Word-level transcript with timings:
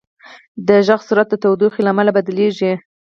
د 0.67 0.69
غږ 0.87 1.01
سرعت 1.07 1.27
د 1.31 1.35
تودوخې 1.43 1.81
له 1.83 1.89
امله 1.93 2.11
بدلېږي. 2.17 2.73